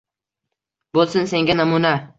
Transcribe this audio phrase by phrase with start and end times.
[0.99, 1.99] Bo’lsin senga namuna…»